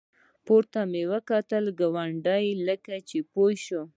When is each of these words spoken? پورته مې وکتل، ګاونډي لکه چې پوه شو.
پورته 0.45 0.79
مې 0.91 1.03
وکتل، 1.13 1.63
ګاونډي 1.79 2.45
لکه 2.67 2.93
چې 3.07 3.17
پوه 3.31 3.51
شو. 3.65 3.81